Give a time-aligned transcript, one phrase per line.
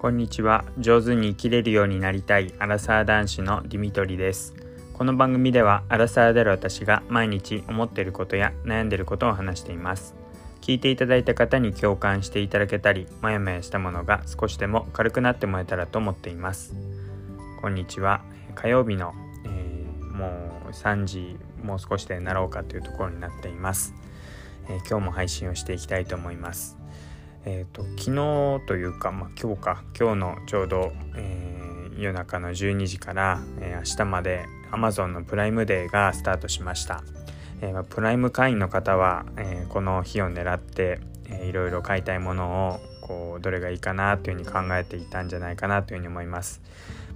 [0.00, 0.64] こんにちは。
[0.78, 2.54] 上手に生きれるようになりたい。
[2.58, 4.54] アラサー男子のディミトリです。
[4.94, 10.14] この番組ではアラサーである私が毎日思っていることや悩んでいることを話しています。
[10.62, 16.74] 聞いていただいた方に共感していただけたりもやもやしたものが少しでも軽くなってもらえたらと思っています。
[17.60, 18.22] こんにちは。
[18.54, 19.12] 火曜日の、
[19.44, 23.94] えー、もう3時もう少しでなろうかというところになっています、
[24.70, 26.79] えー、今日も配信をしていきたいと思います。
[27.46, 29.82] えーと、昨日というか、まあ、今日か。
[29.98, 37.02] 今日のちょうど、えー、夜中の12時から、えー、明日まで Amazon のプライムデーがスタートしました、
[37.62, 41.00] えー、プライム会員の方は、えー、この日を狙って、
[41.30, 46.60] えー、いろいろ買いたいものをこうどれがいいかなというふうに考えていたんじゃないかなというふうに思います。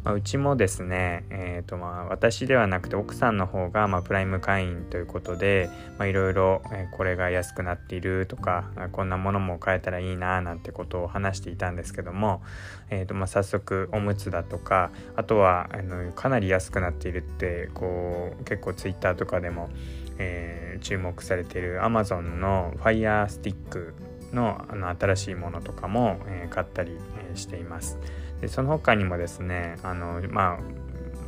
[0.04, 12.42] まあ、うちもですね、えーとまあ、私ではなくて奥さんの方が、まあ、プライム会員ということでいろいろこれが安くなっているとかこんなものも買えたらいいななんてことを話していたんですけども、
[12.90, 19.70] えーとまあ、早速おむつだとかあとはあのかなり安くなっているってこう結構ツイッターとかでも、
[20.18, 23.94] えー、注目されている Amazon の Fire Stick
[24.34, 26.18] のあの新しいものとかも、
[26.50, 26.98] 買ったり、
[27.34, 27.98] しています。
[28.44, 30.58] でその他にもですねあのまあ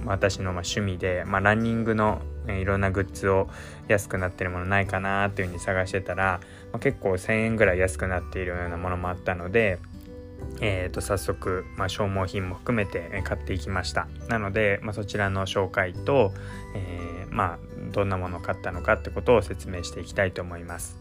[0.04, 3.48] 私のま趣味で、まあ、ランニングのいろんなグッズを
[3.88, 9.78] 安くなってるものないかなっていうふうに探してたら、まあ、結構1,000円ぐらい安くなっているようなものもあったので、
[10.60, 16.32] えー、と早速、まあ、消耗品も含めて買っていきましたなので、まあ、そちらの紹介と、
[16.74, 17.58] えー、まあ
[17.92, 20.96] どんなものを買ったのかってことを説明していきたいと思います。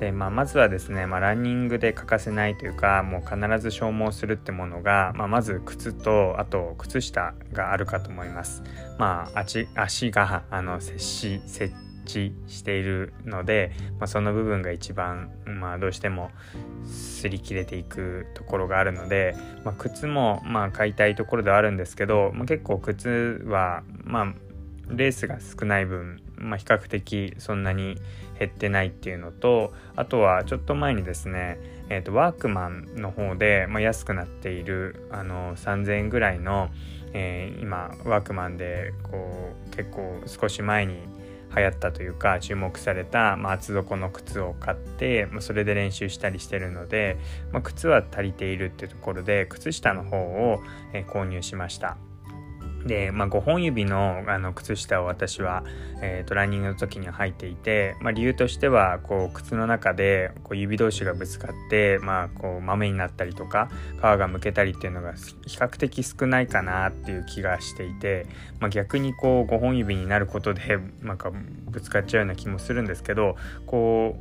[0.00, 8.62] で、まあ、まずはですね、まあ、ランニングで欠かせないというかもう必ず消耗するってものが、まあ、まず靴とあと靴下があるかと思います。
[8.98, 11.72] まあ、足足があの接し接
[12.06, 16.30] 地しているので、まあ、その部分が一番、まあ、どうしても
[16.84, 24.34] 擦り切れていくところがあるので、まあ、靴もまあ買いたいところではあるんですけど、まあ、結構靴はまあ
[24.88, 27.96] レースが少ない分、まあ、比較的そんなに
[28.38, 31.58] 減ってないっていうのとあとはちょっと前にですね、
[31.88, 36.68] えーと、ワークマンの方で、まあ、安くなっているあの3000円ぐらいの、
[37.12, 40.98] えー、今ワークマンでこう結構少し前に
[41.54, 47.18] 流行ったというか注目された、まあ、厚底の靴を買って、まあ、それで練習したりしてるので、
[47.52, 50.60] まあ、靴は足りているっていうところで靴下の方を、
[50.92, 51.96] え、購入しました。
[52.86, 55.64] で、まあ、5本指のあの靴下を私は、
[56.00, 65.14] えーと、ランニングの時に履いていて、まあ、理由としてはこう靴の中でこう指同士がぶつかって、まあ、こう豆になったりとか皮がむけたりっていうのが
[65.46, 68.26] 比較的少ないかなっていう気がしていて、
[68.60, 71.32] まあ、逆にこう5本指になることでなんか
[71.66, 73.36] ぶつかっちゃうような気もするんですけど
[73.66, 74.16] こ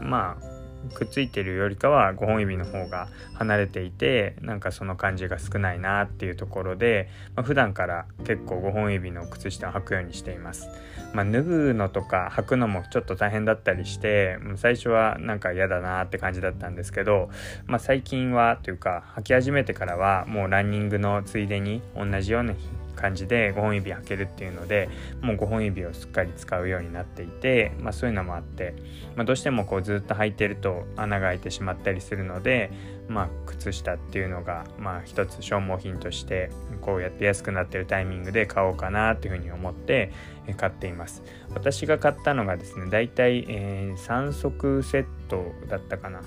[0.00, 0.51] うまあ
[0.94, 10.68] くっついてるよりかは5本指の方が離れていてなんかその感じが少ないなっていうところで、まあ、普段から結構5本指の靴下を履くようにしています、
[11.12, 17.30] まあ、脱ぐのとか履くのもちょっと大変だったりして最初はなんか嫌だなって感じだったんですけど、
[17.66, 22.54] まあ、最近はというか履き始めてからはもうランニングのついでに同じような
[22.94, 24.88] 感じで5本指履けるっていうので
[25.20, 28.74] もう5本指をすっかり使うようになっていて、まあ、そういうのもあって、
[29.16, 32.70] まあ、どうしてもこうずっと履いてると穴が開いてしまったりするので、
[33.08, 34.64] まあ、靴下っていうのが
[35.04, 36.50] 一つ消耗品として
[36.80, 40.12] こうやって安くなってるタイミングで買おうかなというふうに思って
[40.56, 41.22] 買っています。
[41.54, 46.22] 私が買ったのがですねだいたい、3足セットだったかな、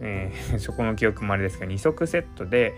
[0.00, 2.74] えー、そこの記憶もあれですけど2足セットで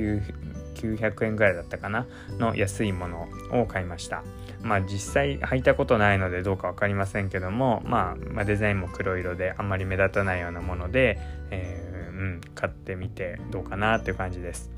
[0.00, 2.06] 900円ぐらいだったかな？
[2.38, 4.22] の安いものを買いました。
[4.62, 11.18] まあ実際履いたことないのでどうか分かりませんけども、まあ、まあデザインも黒色であんまり目立たないようなもので、
[11.50, 14.70] えー、うん、買ってみてどうかなっていう感じです。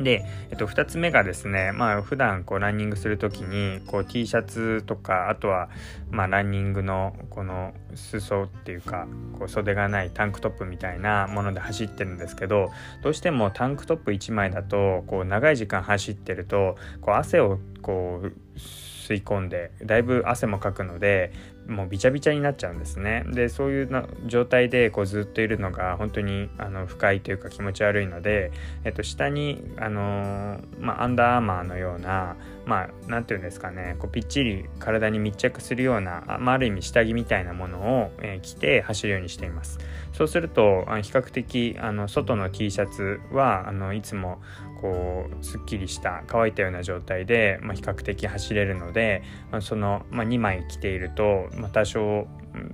[0.00, 5.68] で、えっと、2つ目がですね、まあ、普段こうランニングする時にこう T シャツとかあとは、
[6.10, 9.06] まあ、ランニングのこの裾っていうか
[9.38, 12.70] こう袖がないタンクトップみたいなもので走ってるんですけど
[13.02, 21.32] どうしてもタンクトップ1枚だとこう長い時間走ってるとこう汗をこう吸い込んでだいぶ汗もかくので
[21.70, 23.24] もうびちゃびちゃになっちゃうんですね。
[23.28, 28.50] でそういうな状態でこうずっといるのが本当にあの不快というか気持ち悪いので、
[28.84, 32.36] えっと、下にあのー、まあ、アンダーアーマーのような
[32.66, 39.78] まあ何て言うんですかねこうぴっちり体に密着するような、まあ、ある意味下着みたいなものを、えー、着て走るようにしています。
[40.12, 44.40] そうすると比較的あの外の T シャツはあのいつも
[44.80, 52.26] こうすっきりした乾いたような状態で、まあ、比較的走れるので、まあ、その、まあ、2枚着ていると、まあ、多少、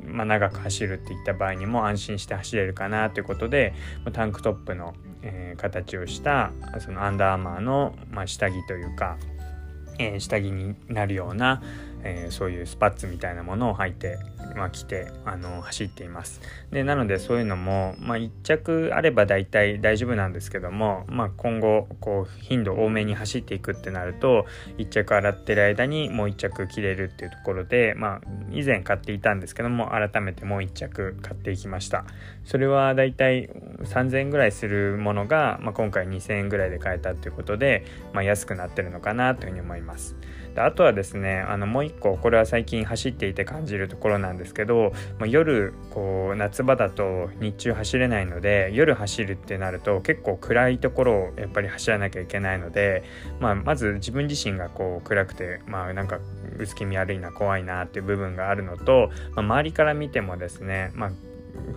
[0.04, 3.74] まあ、長く走るっていった場合にも安心して走れるかなということで
[4.12, 4.94] タンクトップの
[5.28, 9.18] えー、形をしたそのアンダーアーマーの、まあ、下着というか、
[9.98, 11.62] えー、下着になるような、
[12.06, 14.18] えー、そういうスパッツみたいなものを履いて、
[14.54, 16.40] まあ、着てあの走っています。
[16.70, 24.46] でなのでそういうのも、まあ、1着あれば大体大丈夫なんですけども、まあ、今後こう頻度多めに走っていくってなると
[24.78, 28.20] 1着洗ってる間にもう1着着れるっていうところで、まあ、
[28.52, 32.04] 以前買っていたんですけども改めてもう1着買っていきました。
[32.44, 33.48] それは大体
[33.82, 40.16] 3000円ぐらいするものが、まあ、今回2000円ぐらいで買えたっていうことで、まあ、安くなってるのかなというふうに思います。
[40.56, 53.04] であとはですねあのもう一個これは最近走っていて感じるところなんですけど、ま、夜こう夏場だと日中走れないので夜走るってなると結構暗いところをやっぱり走らなきゃいけないので、
[53.38, 56.20] まあ、まず自分自身がこう暗くてまあなんか
[56.58, 61.10] 薄気味悪いな怖いなっていう部分があるのと、まあ、周りから見てもですね、まあ、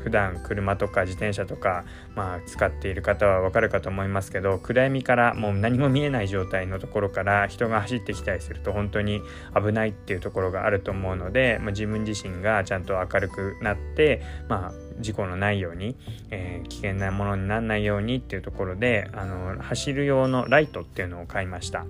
[0.03, 1.85] 普段車とか自転車とか、
[2.15, 9.21] まあ、使っている方はわかるかと思いますけど暗闇からもう何も見えない状態のところから人が走ってきたりすると本当に
[9.55, 15.95] 危ないっていうところがあると思うので、まあ、自分自身がちゃんと明るくなって、まあ、事故のないように、
[16.29, 21.85] えー、危険なものにならないようにっていうところであの走る用のライトっていうのを買いました。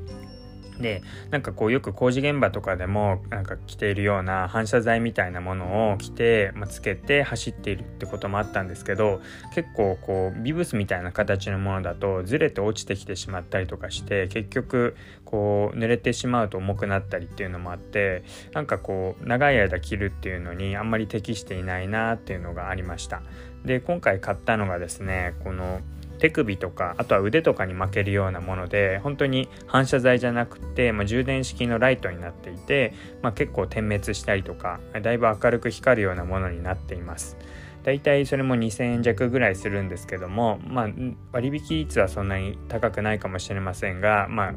[0.79, 9.21] でなんかこうよく工事現場とかでもなんか着ているような反射材みたいなものを着て、まあ、つけて走っているってこともあったんですけど
[9.53, 14.95] 結構こうビブスみたいな形のものだとずれて落ちてきてしまったりとかして結局
[15.25, 18.23] こう濡れてしまうと重くなったりっていうのもあって
[18.53, 23.21] なんかこう長い間着るっていうのにあんまり適していないなっていうのがありました。
[23.65, 25.81] で今回買ったのがですねこの
[26.19, 37.37] 手首とかあとは腕とかに巻けるようなもので本当に反射材じゃなくて、まあ、充電式のライトになっていて、まあ、結構点滅したりとかだいぶ明るく光るようなものになっています。
[37.83, 40.87] だいたいそれも2000円弱ぐらいするんですけども、まあ、
[41.31, 44.53] 割引率はそんなに高くないかもしれませんが、まあ、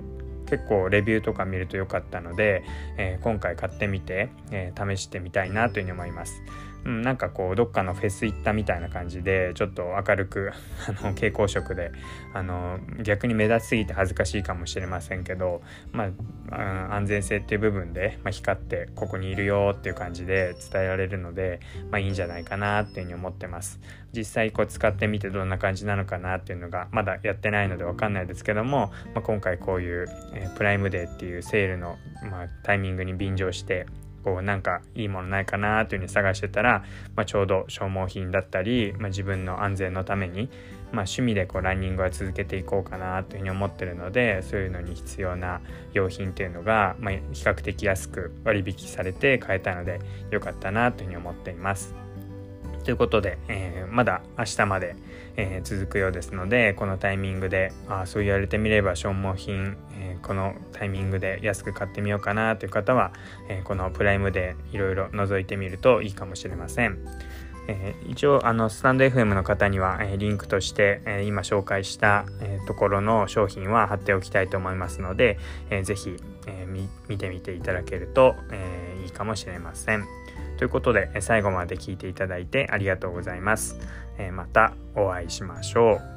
[0.53, 2.63] 結構レビューとか見ると良かったので、
[2.99, 6.43] えー、今回買ってみて、えー、試してみたいなというふうに思います。
[6.85, 10.53] うん、なんかこうどっかのフェス行ったみたいな感じでちょっと明るく
[10.89, 11.93] あの蛍光色で
[12.35, 15.63] あの逆に目立ちすぎて恥ずかしいかもしれませんけど、
[15.93, 16.09] ま
[16.51, 23.81] あ、安全性っていう部分で、まあ、光ってここにいるよっていう感じで伝えられるので、まあ、いいんじゃないかなっていうふうに思ってます。
[24.13, 31.97] 実際こう使ってみてどんな感じなのかなっていうのがまだやってないので分かんないですけども、まあ、今回こういう、えー、プライムデーっていうセールの、
[32.31, 33.87] まあ、タイミングに便乗して
[34.23, 36.85] こうなんかいいものないかなというふうに探してたら、
[37.17, 40.49] まあ、ちょうど消耗品だったり、まあ、自分の安全のために、
[40.93, 45.61] まあ、趣味でこうランニングは続けていこうかなというふうに思ってるのでそういうのに必要な
[45.93, 51.95] 用品っていうのが、ま、比較的安く割引されて買えたので良かったなというふうに思っています。
[52.85, 54.97] ということで、えー、まだ明日まで、
[55.37, 63.13] えー、続くようですのでこのタイミングであそう言われてみれば消耗品、えー、このタイミングで安く買ってみようかなという方は、
[63.49, 66.99] えこのプライムでいろいろ覗いてみるといいかもしれません。
[67.69, 75.39] えー、一応あのスタンド FM の方には、えー、リンクとして、えー、今紹介した、えところの商品は貼っておきたいと思いますので、
[75.71, 76.67] えー、ぜひ、え
[77.09, 80.22] 見てみていただけると、えいいかもしれません。
[80.63, 83.81] ということで最後まで聞いていただいてありがとうございます。
[84.33, 86.12] またお会いしましょう。